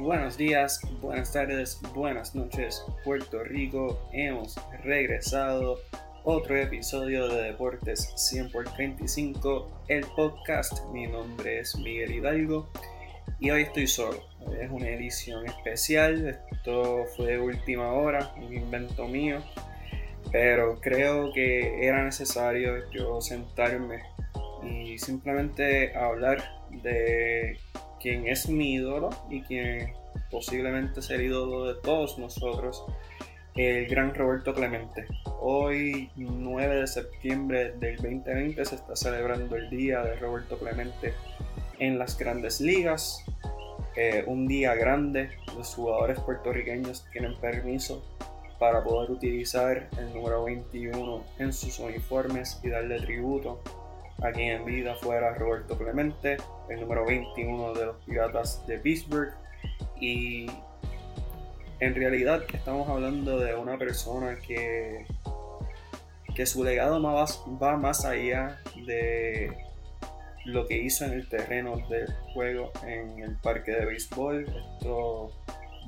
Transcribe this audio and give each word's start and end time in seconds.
Buenos 0.00 0.38
días, 0.38 0.80
buenas 1.02 1.30
tardes, 1.30 1.78
buenas 1.92 2.34
noches, 2.34 2.82
Puerto 3.04 3.44
Rico. 3.44 4.08
Hemos 4.14 4.56
regresado. 4.82 5.78
Otro 6.24 6.56
episodio 6.56 7.28
de 7.28 7.42
Deportes 7.42 8.10
100 8.16 8.50
por 8.50 8.64
35, 8.64 9.84
el 9.88 10.06
podcast. 10.16 10.86
Mi 10.86 11.06
nombre 11.06 11.58
es 11.58 11.76
Miguel 11.76 12.12
Hidalgo 12.12 12.70
y 13.40 13.50
hoy 13.50 13.62
estoy 13.64 13.86
solo. 13.86 14.24
Es 14.58 14.70
una 14.70 14.88
edición 14.88 15.44
especial. 15.46 16.40
Esto 16.50 17.04
fue 17.14 17.32
de 17.32 17.38
última 17.38 17.92
hora, 17.92 18.32
un 18.38 18.54
invento 18.54 19.06
mío. 19.06 19.42
Pero 20.32 20.80
creo 20.80 21.30
que 21.34 21.86
era 21.86 22.02
necesario 22.02 22.90
yo 22.90 23.20
sentarme 23.20 24.02
y 24.62 24.98
simplemente 24.98 25.94
hablar 25.94 26.42
de 26.70 27.58
quien 28.00 28.26
es 28.26 28.48
mi 28.48 28.74
ídolo 28.74 29.10
y 29.28 29.42
quien 29.42 29.92
posiblemente 30.30 31.00
es 31.00 31.10
el 31.10 31.22
ídolo 31.22 31.66
de 31.66 31.80
todos 31.80 32.18
nosotros, 32.18 32.84
el 33.54 33.86
gran 33.86 34.14
Roberto 34.14 34.54
Clemente. 34.54 35.06
Hoy, 35.40 36.10
9 36.16 36.76
de 36.76 36.86
septiembre 36.86 37.72
del 37.72 37.96
2020, 37.96 38.64
se 38.64 38.74
está 38.74 38.94
celebrando 38.96 39.56
el 39.56 39.68
día 39.70 40.02
de 40.02 40.16
Roberto 40.16 40.58
Clemente 40.58 41.14
en 41.78 41.98
las 41.98 42.16
grandes 42.16 42.60
ligas. 42.60 43.24
Eh, 43.96 44.22
un 44.26 44.46
día 44.46 44.74
grande, 44.74 45.30
los 45.56 45.74
jugadores 45.74 46.20
puertorriqueños 46.20 47.06
tienen 47.12 47.38
permiso 47.40 48.04
para 48.58 48.84
poder 48.84 49.10
utilizar 49.10 49.88
el 49.98 50.14
número 50.14 50.44
21 50.44 51.24
en 51.38 51.52
sus 51.52 51.78
uniformes 51.80 52.60
y 52.62 52.68
darle 52.68 53.00
tributo 53.00 53.60
a 54.22 54.30
quien 54.32 54.58
en 54.58 54.64
vida 54.66 54.94
fuera 54.96 55.34
Roberto 55.34 55.76
Clemente, 55.78 56.36
el 56.68 56.80
número 56.80 57.06
21 57.06 57.72
de 57.72 57.86
los 57.86 57.96
Piratas 58.04 58.66
de 58.66 58.78
Pittsburgh. 58.78 59.32
Y 60.00 60.46
en 61.80 61.94
realidad 61.94 62.42
estamos 62.52 62.88
hablando 62.88 63.38
de 63.38 63.54
una 63.54 63.78
persona 63.78 64.38
que, 64.38 65.06
que 66.34 66.46
su 66.46 66.64
legado 66.64 67.00
va 67.02 67.76
más 67.76 68.04
allá 68.04 68.58
de 68.86 69.56
lo 70.46 70.66
que 70.66 70.78
hizo 70.78 71.04
en 71.04 71.12
el 71.12 71.28
terreno 71.28 71.76
del 71.88 72.12
juego 72.32 72.72
en 72.86 73.18
el 73.20 73.36
parque 73.36 73.72
de 73.72 73.86
béisbol. 73.86 74.46
Esto 74.74 75.32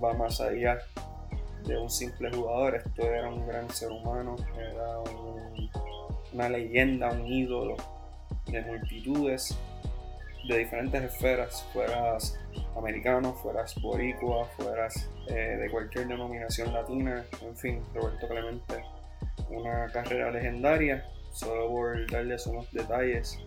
va 0.03 0.13
más 0.15 0.41
allá 0.41 0.79
de 1.65 1.79
un 1.79 1.91
simple 1.91 2.31
jugador. 2.31 2.77
Esto 2.77 3.03
era 3.03 3.29
un 3.29 3.47
gran 3.47 3.69
ser 3.71 3.91
humano, 3.91 4.37
era 4.57 4.99
una 6.33 6.49
leyenda, 6.49 7.11
un 7.11 7.27
ídolo 7.27 7.77
de 8.47 8.63
multitudes 8.63 9.57
de 10.49 10.59
diferentes 10.59 11.03
esferas, 11.05 11.65
fueras 11.73 12.39
americano, 12.77 13.35
fueras 13.35 13.75
boricua, 13.81 14.47
fueras 14.57 15.09
eh, 15.29 15.57
de 15.61 15.71
cualquier 15.71 16.09
denominación 16.09 16.73
latina, 16.73 17.25
en 17.43 17.57
fin, 17.57 17.83
Roberto 17.95 18.29
Clemente, 18.29 18.85
una 19.51 19.87
carrera 19.93 20.31
legendaria, 20.31 21.05
solo 21.33 21.69
por 21.69 22.11
darles 22.11 22.47
unos 22.47 22.71
detalles 22.73 23.39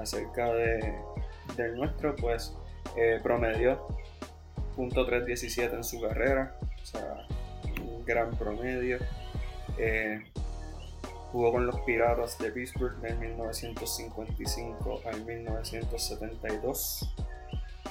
acerca 0.00 0.52
de, 0.52 0.94
del 1.56 1.76
nuestro, 1.76 2.14
pues 2.16 2.56
eh, 2.96 3.20
promedió 3.22 3.86
.317 4.76 5.74
en 5.74 5.84
su 5.84 6.00
carrera, 6.00 6.56
o 6.60 6.86
sea, 6.86 7.26
un 7.82 8.04
gran 8.04 8.30
promedio. 8.36 8.98
Eh, 9.78 10.22
Jugó 11.32 11.52
con 11.52 11.66
los 11.66 11.80
Piratas 11.82 12.38
de 12.38 12.50
Pittsburgh 12.50 12.96
de 13.00 13.14
1955 13.14 15.02
al 15.06 15.24
1972. 15.24 17.14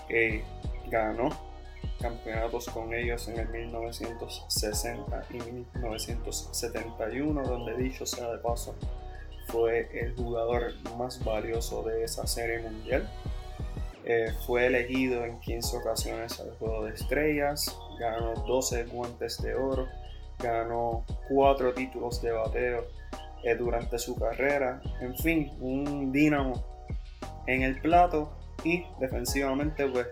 Eh, 0.09 0.44
ganó 0.89 1.29
campeonatos 2.00 2.69
con 2.69 2.94
ellos 2.94 3.27
en 3.27 3.39
el 3.39 3.50
1960 3.50 5.25
y 5.31 5.33
1971, 5.33 7.44
donde 7.44 7.77
dicho 7.77 8.05
sea 8.05 8.31
de 8.31 8.38
paso, 8.39 8.75
fue 9.47 9.89
el 10.00 10.16
jugador 10.16 10.73
más 10.97 11.23
valioso 11.23 11.83
de 11.83 12.03
esa 12.03 12.25
serie 12.27 12.59
mundial. 12.59 13.09
Eh, 14.05 14.31
fue 14.47 14.67
elegido 14.67 15.25
en 15.25 15.39
15 15.39 15.77
ocasiones 15.77 16.39
al 16.39 16.51
Juego 16.57 16.85
de 16.85 16.94
Estrellas, 16.94 17.75
ganó 18.00 18.33
12 18.47 18.85
guantes 18.85 19.41
de 19.41 19.56
oro, 19.56 19.88
ganó 20.39 21.06
4 21.29 21.73
títulos 21.73 22.21
de 22.21 22.31
bateo 22.31 22.88
eh, 23.44 23.56
durante 23.56 24.00
su 24.00 24.16
carrera. 24.16 24.81
En 25.01 25.16
fin, 25.17 25.51
un 25.59 26.11
dínamo 26.11 26.63
en 27.45 27.63
el 27.63 27.81
plato 27.81 28.31
y 28.63 28.85
defensivamente 29.00 29.88
pues 29.88 30.07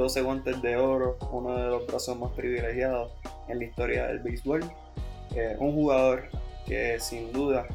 12 0.00 0.22
guantes 0.22 0.62
de 0.62 0.76
oro, 0.76 1.18
uno 1.30 1.56
de 1.56 1.66
los 1.66 1.86
brazos 1.86 2.18
más 2.18 2.32
privilegiados 2.32 3.12
en 3.48 3.58
la 3.58 3.64
historia 3.64 4.06
del 4.06 4.20
béisbol. 4.20 4.64
Eh, 5.34 5.56
un 5.58 5.74
jugador 5.74 6.30
que 6.66 6.98
sin 6.98 7.30
duda 7.32 7.66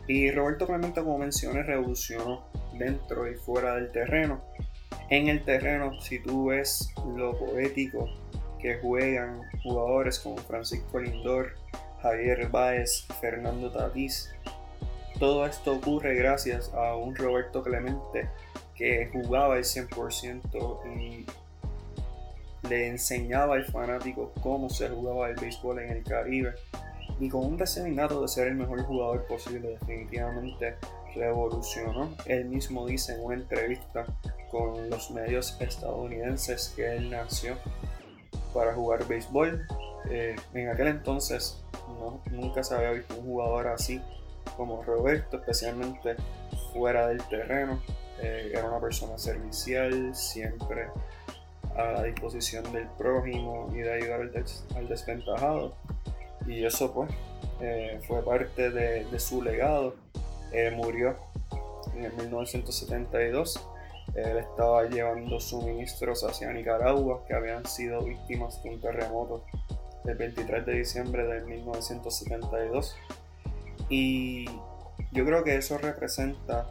Y 0.08 0.32
Roberto 0.32 0.66
Clemente, 0.66 1.02
como 1.02 1.18
mencioné, 1.18 1.64
revolucionó 1.64 2.46
dentro 2.78 3.30
y 3.30 3.36
fuera 3.36 3.76
del 3.76 3.92
terreno. 3.92 4.42
En 5.10 5.28
el 5.28 5.44
terreno, 5.44 6.00
si 6.02 6.20
tú 6.20 6.48
ves 6.48 6.94
lo 7.16 7.38
poético 7.38 8.10
que 8.60 8.80
juegan 8.80 9.42
jugadores 9.62 10.20
como 10.20 10.38
Francisco 10.38 11.00
Lindor, 11.00 11.56
Javier 12.02 12.50
Báez, 12.50 13.06
Fernando 13.20 13.72
Tatís, 13.72 14.34
todo 15.20 15.46
esto 15.46 15.74
ocurre 15.74 16.16
gracias 16.16 16.74
a 16.74 16.96
un 16.96 17.16
Roberto 17.16 17.62
Clemente 17.64 18.30
que 18.76 19.10
jugaba 19.14 19.58
el 19.58 19.64
100% 19.64 20.98
y 20.98 21.26
le 22.68 22.88
enseñaba 22.88 23.56
al 23.56 23.66
fanático 23.66 24.34
cómo 24.42 24.70
se 24.70 24.90
jugaba 24.90 25.30
el 25.30 25.36
béisbol 25.36 25.80
en 25.80 25.92
el 25.92 26.04
Caribe. 26.04 26.54
Y 27.20 27.30
con 27.30 27.46
un 27.46 27.58
deseo 27.58 27.86
de 28.22 28.28
ser 28.28 28.48
el 28.48 28.56
mejor 28.56 28.84
jugador 28.84 29.26
posible, 29.28 29.78
definitivamente 29.80 30.76
revolucionó. 31.16 32.16
Él 32.26 32.46
mismo 32.46 32.86
dice 32.86 33.14
en 33.14 33.24
una 33.24 33.36
entrevista 33.36 34.06
con 34.52 34.90
los 34.90 35.12
medios 35.12 35.58
estadounidenses 35.60 36.74
que 36.76 36.96
él 36.96 37.10
nació 37.10 37.56
para 38.54 38.74
jugar 38.74 39.08
béisbol. 39.08 39.66
Eh, 40.10 40.36
en 40.54 40.70
aquel 40.70 40.88
entonces 40.88 41.64
nunca 42.32 42.64
se 42.64 42.76
había 42.76 42.92
visto 42.92 43.16
un 43.16 43.26
jugador 43.26 43.68
así 43.68 44.02
como 44.58 44.84
Roberto, 44.84 45.38
especialmente 45.38 46.16
fuera 46.74 47.08
del 47.08 47.24
terreno. 47.28 47.82
Eh, 48.22 48.52
era 48.54 48.66
una 48.66 48.80
persona 48.80 49.18
servicial, 49.18 50.16
siempre 50.16 50.88
a 51.76 51.92
la 51.92 52.04
disposición 52.04 52.72
del 52.72 52.88
prójimo 52.98 53.70
y 53.74 53.80
de 53.80 53.94
ayudar 53.94 54.22
al, 54.76 54.88
desventajado. 54.88 55.76
Y 56.46 56.66
eso 56.66 56.94
pues 56.94 57.10
eh, 57.62 58.00
fue 58.08 58.24
parte 58.24 58.70
de, 58.70 59.20
su 59.20 59.42
legado. 59.42 59.96
Eh, 60.54 60.72
murió 60.72 61.16
en 61.96 62.06
el 62.06 62.14
1972. 62.14 63.68
Él 64.16 64.38
estaba 64.38 64.84
llevando 64.84 65.40
suministros 65.40 66.24
hacia 66.24 66.52
Nicaragua 66.54 67.24
que 67.28 67.34
habían 67.34 67.66
sido 67.66 68.04
víctimas 68.04 68.62
de 68.62 68.70
un 68.70 68.82
terremoto 68.82 69.44
el 70.06 70.16
23 70.16 70.66
de 70.66 70.74
diciembre 70.74 71.26
de 71.26 71.42
1972. 71.42 72.96
Y 73.90 74.46
yo 75.12 75.26
creo 75.26 75.44
que 75.44 75.56
eso 75.56 75.78
representa 75.78 76.70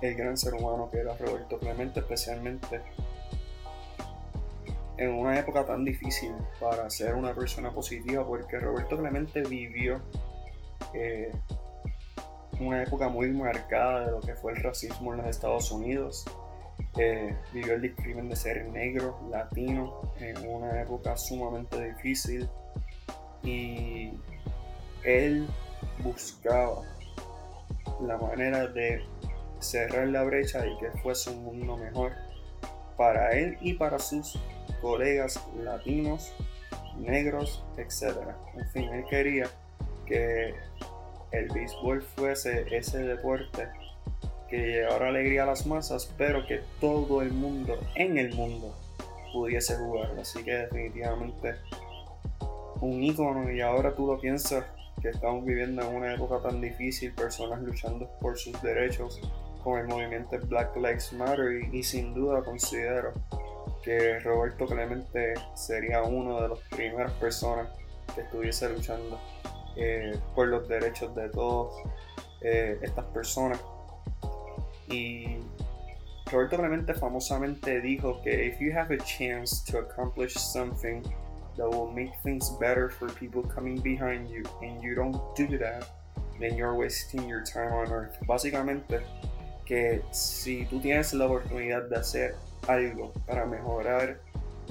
el 0.00 0.14
gran 0.14 0.36
ser 0.36 0.54
humano 0.54 0.90
que 0.90 0.98
era 0.98 1.16
Roberto 1.16 1.58
Clemente, 1.58 2.00
especialmente 2.00 2.82
en 4.96 5.10
una 5.10 5.38
época 5.38 5.64
tan 5.64 5.84
difícil 5.84 6.32
para 6.60 6.88
ser 6.90 7.14
una 7.14 7.34
persona 7.34 7.72
positiva, 7.72 8.26
porque 8.26 8.58
Roberto 8.58 8.98
Clemente 8.98 9.42
vivió 9.42 10.00
eh, 10.92 11.32
una 12.60 12.82
época 12.82 13.08
muy 13.08 13.30
marcada 13.30 14.06
de 14.06 14.10
lo 14.12 14.20
que 14.20 14.34
fue 14.34 14.52
el 14.52 14.62
racismo 14.62 15.12
en 15.12 15.18
los 15.18 15.26
Estados 15.28 15.70
Unidos. 15.70 16.24
eh, 16.96 17.36
vivió 17.52 17.74
el 17.74 17.82
discrimen 17.82 18.28
de 18.28 18.36
ser 18.36 18.64
negro, 18.66 19.18
latino, 19.30 20.12
en 20.18 20.46
una 20.48 20.80
época 20.80 21.16
sumamente 21.16 21.92
difícil 21.92 22.48
y 23.42 24.12
él 25.04 25.46
buscaba 26.02 26.82
la 28.00 28.16
manera 28.16 28.66
de 28.66 29.04
cerrar 29.60 30.08
la 30.08 30.22
brecha 30.24 30.66
y 30.66 30.76
que 30.78 30.90
fuese 31.02 31.30
un 31.30 31.44
mundo 31.44 31.76
mejor 31.76 32.12
para 32.96 33.32
él 33.32 33.56
y 33.60 33.74
para 33.74 33.98
sus 33.98 34.38
colegas 34.80 35.40
latinos, 35.56 36.32
negros, 36.98 37.64
etc. 37.76 38.16
En 38.56 38.68
fin, 38.68 38.88
él 38.92 39.04
quería 39.08 39.46
que 40.06 40.54
el 41.34 41.48
béisbol 41.48 42.02
fuese 42.02 42.64
ese 42.70 42.98
deporte 42.98 43.68
que 44.48 44.58
llevara 44.58 45.08
alegría 45.08 45.42
a 45.42 45.46
las 45.46 45.66
masas, 45.66 46.12
pero 46.16 46.46
que 46.46 46.60
todo 46.80 47.22
el 47.22 47.32
mundo 47.32 47.78
en 47.96 48.18
el 48.18 48.34
mundo 48.34 48.74
pudiese 49.32 49.76
jugar. 49.76 50.10
Así 50.20 50.42
que 50.44 50.52
definitivamente 50.52 51.56
un 52.80 53.02
icono 53.02 53.50
y 53.50 53.60
ahora 53.60 53.94
tú 53.94 54.06
lo 54.06 54.20
piensas 54.20 54.64
que 55.00 55.08
estamos 55.10 55.44
viviendo 55.44 55.82
en 55.82 55.96
una 55.96 56.14
época 56.14 56.40
tan 56.40 56.60
difícil, 56.60 57.12
personas 57.12 57.60
luchando 57.62 58.08
por 58.20 58.38
sus 58.38 58.60
derechos 58.62 59.20
con 59.62 59.78
el 59.78 59.88
movimiento 59.88 60.38
Black 60.46 60.76
Lives 60.76 61.12
Matter 61.12 61.64
y, 61.72 61.82
sin 61.82 62.14
duda 62.14 62.42
considero 62.44 63.12
que 63.82 64.18
Roberto 64.20 64.66
Clemente 64.66 65.34
sería 65.54 66.02
uno 66.02 66.40
de 66.40 66.48
las 66.50 66.58
primeras 66.70 67.12
personas 67.12 67.68
que 68.14 68.22
estuviese 68.22 68.68
luchando 68.68 69.18
eh, 69.76 70.18
por 70.34 70.48
los 70.48 70.68
derechos 70.68 71.14
de 71.14 71.28
todas 71.28 71.74
eh, 72.40 72.78
estas 72.82 73.04
personas. 73.06 73.60
Y 74.88 75.38
Roberto 76.30 76.56
Clemente 76.56 76.94
famosamente 76.94 77.80
dijo 77.80 78.20
que 78.22 78.46
if 78.46 78.60
you 78.60 78.72
have 78.72 78.92
a 78.92 78.98
chance 78.98 79.64
to 79.70 79.78
accomplish 79.78 80.34
something 80.34 81.02
that 81.56 81.68
will 81.68 81.90
make 81.92 82.12
things 82.22 82.50
better 82.58 82.90
for 82.90 83.08
people 83.12 83.42
coming 83.42 83.80
behind 83.80 84.28
you 84.28 84.42
and 84.62 84.82
you 84.82 84.94
don't 84.94 85.16
do 85.36 85.58
that, 85.58 85.84
then 86.40 86.56
you're 86.56 86.74
wasting 86.74 87.28
your 87.28 87.42
time 87.42 87.72
on 87.72 87.90
earth. 87.92 88.16
Básicamente, 88.26 89.00
que 89.64 90.02
si 90.10 90.66
tú 90.66 90.80
tienes 90.80 91.14
la 91.14 91.26
oportunidad 91.26 91.88
de 91.88 91.96
hacer 91.96 92.34
algo 92.68 93.12
para 93.26 93.46
mejorar 93.46 94.18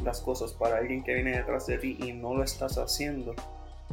las 0.04 0.22
cosas 0.22 0.54
para 0.54 0.78
alguien 0.78 1.04
que 1.04 1.14
viene 1.14 1.38
detrás 1.38 1.68
de 1.68 1.78
ti 1.78 1.98
y 2.00 2.14
no 2.14 2.34
lo 2.34 2.44
estás 2.44 2.78
haciendo, 2.78 3.36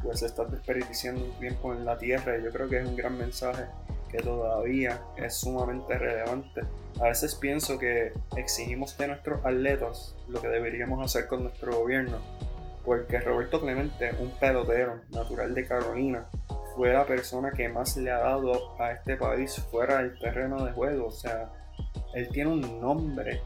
pues 0.02 0.22
estás 0.22 0.50
desperdiciando 0.50 1.24
un 1.24 1.32
tiempo 1.38 1.72
en 1.72 1.84
la 1.84 1.98
tierra 1.98 2.38
y 2.38 2.44
yo 2.44 2.50
creo 2.50 2.68
que 2.68 2.80
es 2.80 2.86
un 2.86 2.96
gran 2.96 3.16
mensaje 3.18 3.64
que 4.10 4.18
todavía 4.18 5.00
es 5.16 5.34
sumamente 5.36 5.96
relevante. 5.96 6.62
A 7.00 7.04
veces 7.04 7.34
pienso 7.34 7.78
que 7.78 8.12
exigimos 8.36 8.96
de 8.98 9.08
nuestros 9.08 9.44
atletas 9.44 10.16
lo 10.28 10.40
que 10.40 10.48
deberíamos 10.48 11.04
hacer 11.04 11.28
con 11.28 11.44
nuestro 11.44 11.78
gobierno, 11.78 12.18
porque 12.84 13.20
Roberto 13.20 13.60
Clemente, 13.60 14.10
un 14.18 14.30
pelotero 14.30 15.00
natural 15.10 15.54
de 15.54 15.66
Carolina, 15.66 16.26
fue 16.74 16.92
la 16.92 17.06
persona 17.06 17.52
que 17.52 17.68
más 17.68 17.96
le 17.96 18.10
ha 18.10 18.18
dado 18.18 18.80
a 18.80 18.92
este 18.92 19.16
país 19.16 19.56
fuera 19.70 19.98
del 19.98 20.18
terreno 20.18 20.64
de 20.64 20.72
juego. 20.72 21.06
O 21.06 21.12
sea, 21.12 21.50
él 22.14 22.28
tiene 22.28 22.50
un 22.50 22.80
nombre, 22.80 23.40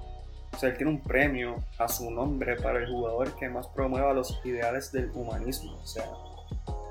o 0.53 0.57
sea, 0.57 0.71
él 0.71 0.77
tiene 0.77 0.93
un 0.93 1.03
premio 1.03 1.63
a 1.79 1.89
su 1.89 2.11
nombre 2.11 2.57
para 2.57 2.79
el 2.79 2.89
jugador 2.89 3.35
que 3.37 3.49
más 3.49 3.67
promueva 3.69 4.13
los 4.13 4.41
ideales 4.45 4.93
del 4.93 5.11
humanismo. 5.15 5.77
O 5.83 5.87
sea, 5.87 6.05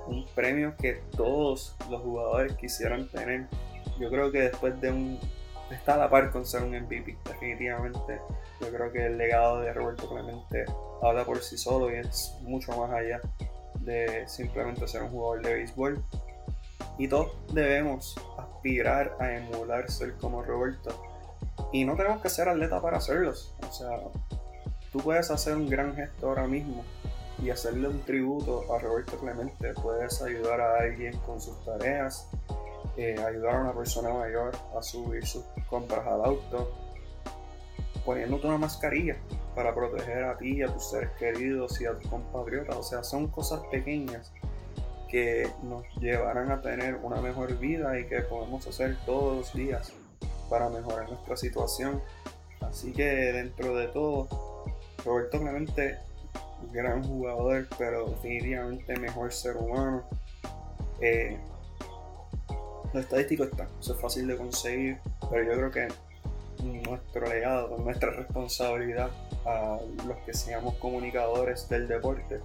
un 0.07 0.25
premio 0.35 0.75
que 0.77 1.01
todos 1.15 1.75
los 1.89 2.01
jugadores 2.01 2.53
quisieran 2.53 3.07
tener. 3.09 3.47
Yo 3.99 4.09
creo 4.09 4.31
que 4.31 4.41
después 4.41 4.79
de 4.81 4.91
un. 4.91 5.19
Está 5.71 5.95
a 5.95 5.97
la 5.97 6.09
par 6.09 6.31
con 6.31 6.45
ser 6.45 6.61
un 6.63 6.71
MVP, 6.71 7.17
definitivamente. 7.25 8.19
Yo 8.61 8.69
creo 8.69 8.91
que 8.91 9.05
el 9.07 9.17
legado 9.17 9.61
de 9.61 9.73
Roberto 9.73 10.07
Clemente 10.07 10.65
habla 11.01 11.25
por 11.25 11.41
sí 11.41 11.57
solo 11.57 11.89
y 11.91 11.95
es 11.95 12.37
mucho 12.41 12.77
más 12.77 12.91
allá 12.91 13.21
de 13.79 14.27
simplemente 14.27 14.87
ser 14.87 15.03
un 15.03 15.09
jugador 15.09 15.41
de 15.41 15.53
béisbol. 15.53 16.03
Y 16.99 17.07
todos 17.07 17.31
debemos 17.53 18.15
aspirar 18.37 19.15
a 19.19 19.33
emular 19.33 19.89
ser 19.89 20.13
como 20.17 20.43
Roberto. 20.43 20.91
Y 21.71 21.85
no 21.85 21.95
tenemos 21.95 22.21
que 22.21 22.29
ser 22.29 22.49
atleta 22.49 22.79
para 22.81 22.97
hacerlos. 22.97 23.55
O 23.67 23.71
sea, 23.71 23.89
tú 24.91 24.99
puedes 24.99 25.31
hacer 25.31 25.55
un 25.55 25.67
gran 25.67 25.95
gesto 25.95 26.27
ahora 26.27 26.45
mismo 26.45 26.83
y 27.41 27.49
hacerle 27.49 27.87
un 27.87 28.01
tributo 28.01 28.73
a 28.73 28.79
Roberto 28.79 29.17
Clemente. 29.17 29.73
Puedes 29.73 30.21
ayudar 30.21 30.61
a 30.61 30.79
alguien 30.79 31.17
con 31.19 31.41
sus 31.41 31.63
tareas, 31.65 32.29
eh, 32.97 33.15
ayudar 33.25 33.55
a 33.55 33.61
una 33.61 33.73
persona 33.73 34.13
mayor 34.13 34.55
a 34.77 34.81
subir 34.81 35.25
sus 35.25 35.43
compras 35.69 36.05
al 36.05 36.23
auto, 36.23 36.71
poniéndote 38.05 38.47
una 38.47 38.57
mascarilla 38.57 39.17
para 39.55 39.73
proteger 39.73 40.23
a 40.23 40.37
ti, 40.37 40.61
a 40.61 40.71
tus 40.71 40.89
seres 40.89 41.11
queridos 41.17 41.79
y 41.81 41.85
a 41.85 41.97
tus 41.97 42.09
compatriotas. 42.09 42.75
O 42.75 42.83
sea, 42.83 43.03
son 43.03 43.27
cosas 43.27 43.61
pequeñas 43.71 44.31
que 45.09 45.47
nos 45.63 45.85
llevarán 45.99 46.51
a 46.51 46.61
tener 46.61 46.95
una 47.03 47.21
mejor 47.21 47.57
vida 47.59 47.99
y 47.99 48.07
que 48.07 48.21
podemos 48.21 48.65
hacer 48.65 48.97
todos 49.05 49.37
los 49.37 49.53
días 49.53 49.93
para 50.49 50.69
mejorar 50.69 51.07
nuestra 51.09 51.37
situación. 51.37 52.01
Así 52.61 52.91
que 52.93 53.05
dentro 53.05 53.75
de 53.75 53.87
todo, 53.87 54.27
Roberto 55.05 55.39
Clemente 55.39 55.99
gran 56.71 57.03
jugador, 57.03 57.67
pero 57.77 58.09
definitivamente 58.09 58.97
mejor 58.97 59.31
ser 59.33 59.57
humano. 59.57 60.03
Eh, 61.01 61.37
lo 62.93 62.99
estadístico 62.99 63.43
está, 63.43 63.67
eso 63.79 63.95
es 63.95 64.01
fácil 64.01 64.27
de 64.27 64.37
conseguir, 64.37 64.99
pero 65.29 65.43
yo 65.43 65.53
creo 65.53 65.71
que 65.71 65.87
nuestro 66.63 67.27
legado, 67.27 67.77
nuestra 67.77 68.11
responsabilidad 68.11 69.09
a 69.45 69.79
los 70.07 70.17
que 70.25 70.33
seamos 70.33 70.75
comunicadores 70.75 71.67
del 71.69 71.87
deporte 71.87 72.39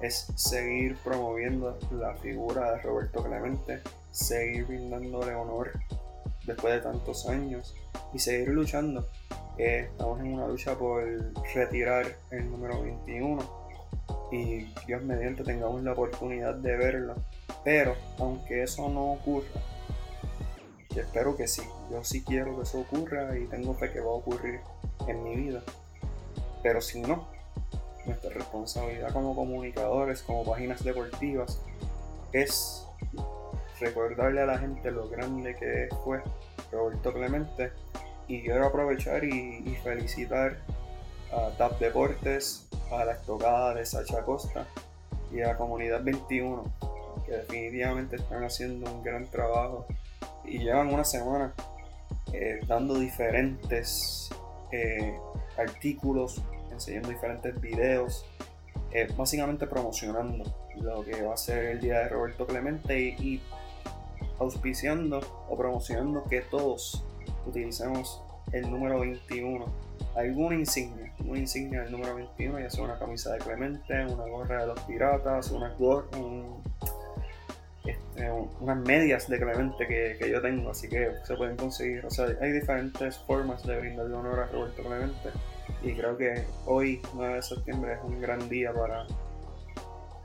es 0.00 0.32
seguir 0.36 0.96
promoviendo 1.02 1.78
la 1.90 2.14
figura 2.14 2.72
de 2.72 2.82
Roberto 2.82 3.22
Clemente, 3.24 3.80
seguir 4.10 4.66
brindándole 4.66 5.34
honor 5.34 5.72
después 6.46 6.74
de 6.74 6.80
tantos 6.80 7.26
años 7.28 7.74
y 8.14 8.18
seguir 8.18 8.48
luchando. 8.48 9.04
Eh, 9.58 9.88
estamos 9.90 10.20
en 10.20 10.34
una 10.34 10.46
lucha 10.46 10.78
por 10.78 11.02
retirar 11.52 12.06
el 12.30 12.48
número 12.48 12.80
21 12.80 13.57
y 14.30 14.72
Dios 14.86 15.02
mediante 15.02 15.44
tengamos 15.44 15.82
la 15.82 15.92
oportunidad 15.92 16.54
de 16.54 16.76
verlo. 16.76 17.14
Pero 17.64 17.96
aunque 18.18 18.62
eso 18.62 18.88
no 18.88 19.12
ocurra, 19.12 19.60
y 20.94 20.98
espero 20.98 21.36
que 21.36 21.46
sí, 21.46 21.62
yo 21.90 22.02
sí 22.04 22.22
quiero 22.24 22.56
que 22.56 22.62
eso 22.62 22.80
ocurra 22.80 23.38
y 23.38 23.46
tengo 23.46 23.74
fe 23.74 23.90
que 23.92 24.00
va 24.00 24.06
a 24.06 24.14
ocurrir 24.14 24.60
en 25.06 25.22
mi 25.22 25.36
vida. 25.36 25.62
Pero 26.62 26.80
si 26.80 27.00
no, 27.00 27.28
nuestra 28.06 28.30
responsabilidad 28.30 29.12
como 29.12 29.34
comunicadores, 29.34 30.22
como 30.22 30.44
páginas 30.44 30.82
deportivas, 30.82 31.60
es 32.32 32.84
recordarle 33.80 34.42
a 34.42 34.46
la 34.46 34.58
gente 34.58 34.90
lo 34.90 35.08
grande 35.08 35.54
que 35.54 35.88
fue 36.04 36.22
Roberto 36.72 37.12
Clemente. 37.12 37.72
Y 38.26 38.42
quiero 38.42 38.66
aprovechar 38.66 39.24
y, 39.24 39.62
y 39.64 39.74
felicitar 39.82 40.58
a 41.32 41.50
TAP 41.56 41.78
Deportes, 41.78 42.67
a 42.90 43.04
la 43.04 43.12
estocada 43.12 43.74
de 43.74 43.84
Sacha 43.84 44.22
Costa 44.24 44.66
y 45.32 45.40
a 45.42 45.56
Comunidad 45.56 46.02
21, 46.02 46.64
que 47.26 47.32
definitivamente 47.32 48.16
están 48.16 48.42
haciendo 48.44 48.90
un 48.90 49.02
gran 49.02 49.26
trabajo 49.26 49.86
y 50.44 50.58
llevan 50.58 50.92
una 50.92 51.04
semana 51.04 51.52
eh, 52.32 52.60
dando 52.66 52.98
diferentes 52.98 54.30
eh, 54.72 55.18
artículos, 55.58 56.42
enseñando 56.70 57.10
diferentes 57.10 57.60
videos, 57.60 58.24
eh, 58.92 59.08
básicamente 59.16 59.66
promocionando 59.66 60.44
lo 60.76 61.04
que 61.04 61.22
va 61.22 61.34
a 61.34 61.36
ser 61.36 61.64
el 61.66 61.80
día 61.80 62.00
de 62.00 62.08
Roberto 62.08 62.46
Clemente 62.46 62.98
y, 62.98 63.08
y 63.20 63.42
auspiciando 64.38 65.20
o 65.48 65.56
promocionando 65.56 66.24
que 66.24 66.40
todos 66.42 67.04
utilicemos 67.46 68.22
el 68.52 68.70
número 68.70 69.00
21 69.00 69.87
alguna 70.18 70.56
insignia, 70.56 71.12
una 71.20 71.38
insignia 71.38 71.82
del 71.82 71.92
número 71.92 72.16
21, 72.16 72.58
ya 72.60 72.70
sea 72.70 72.84
una 72.84 72.98
camisa 72.98 73.32
de 73.32 73.38
Clemente, 73.38 74.04
una 74.06 74.26
gorra 74.26 74.62
de 74.62 74.66
los 74.66 74.80
piratas, 74.80 75.50
una 75.52 75.74
este, 77.84 78.30
unas 78.60 78.76
medias 78.78 79.28
de 79.28 79.38
Clemente 79.38 79.86
que, 79.86 80.30
yo 80.30 80.42
tengo, 80.42 80.70
así 80.70 80.88
que 80.88 81.12
se 81.24 81.36
pueden 81.36 81.56
conseguir. 81.56 82.04
O 82.04 82.10
sea, 82.10 82.26
hay 82.40 82.52
diferentes 82.52 83.16
formas 83.18 83.64
de 83.64 83.78
brindarle 83.78 84.14
honor 84.14 84.40
a 84.40 84.46
Roberto 84.46 84.82
Clemente 84.82 85.30
y 85.82 85.94
creo 85.94 86.16
que 86.16 86.44
hoy, 86.66 87.00
9 87.14 87.34
de 87.34 87.42
septiembre, 87.42 87.92
es 87.92 88.00
un 88.02 88.20
gran 88.20 88.48
día 88.48 88.72
para 88.72 89.06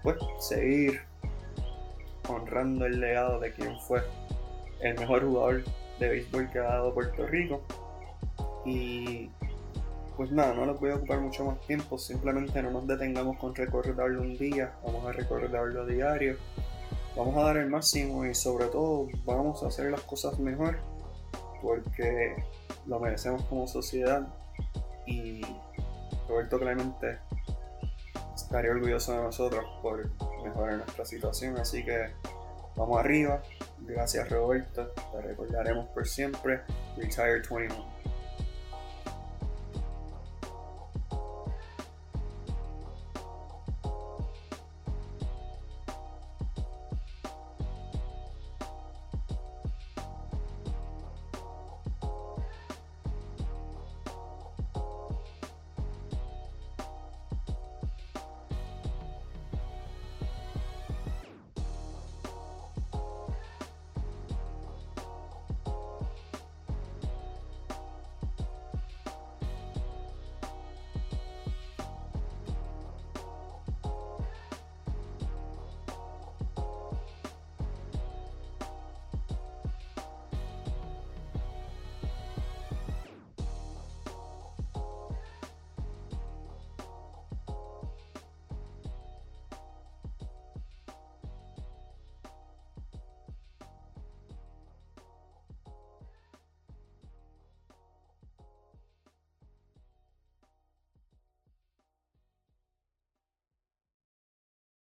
pues, 0.02 0.18
seguir 0.40 1.02
honrando 2.28 2.86
el 2.88 3.00
legado 3.00 3.40
de 3.40 3.52
quien 3.52 3.80
fue 3.82 4.02
el 4.82 4.98
mejor 4.98 5.24
jugador 5.24 5.64
de 6.00 6.10
béisbol 6.10 6.50
que 6.50 6.60
ha 6.60 6.64
dado 6.64 6.94
Puerto 6.94 7.28
Rico. 7.28 7.62
Y 8.66 9.30
pues 10.16 10.32
nada, 10.32 10.54
no 10.54 10.66
les 10.66 10.80
voy 10.80 10.92
a 10.92 10.96
ocupar 10.96 11.20
mucho 11.20 11.46
más 11.46 11.60
tiempo, 11.62 11.98
simplemente 11.98 12.62
no 12.62 12.72
nos 12.72 12.88
detengamos 12.88 13.38
con 13.38 13.56
recordarlo 13.56 14.22
un 14.22 14.38
día, 14.38 14.74
vamos 14.84 15.06
a 15.06 15.12
recordarlo 15.12 15.82
a 15.82 15.86
diario, 15.86 16.38
vamos 17.16 17.36
a 17.38 17.44
dar 17.44 17.58
el 17.58 17.70
máximo 17.70 18.26
y 18.26 18.36
sobre 18.36 18.66
todo 18.68 19.08
vamos 19.26 19.64
a 19.64 19.68
hacer 19.68 19.92
las 19.92 20.02
cosas 20.02 20.40
mejor 20.40 20.78
porque 21.62 22.36
lo 22.86 23.00
merecemos 23.00 23.44
como 23.46 23.68
sociedad 23.68 24.28
y 25.08 25.42
Roberto 26.28 26.60
Clemente 26.60 27.20
estaría 28.36 28.72
orgulloso 28.72 29.14
de 29.14 29.24
nosotros 29.24 29.66
por 29.82 30.10
mejorar 30.44 30.78
nuestra 30.78 31.06
situación. 31.06 31.58
Así 31.58 31.84
que 31.84 32.12
vamos 32.76 33.00
arriba. 33.00 33.42
Gracias 33.80 34.30
Roberto, 34.30 34.88
te 34.88 35.22
recordaremos 35.22 35.88
por 35.90 36.08
siempre. 36.08 36.62
Retire 36.98 37.42
21. 37.50 37.93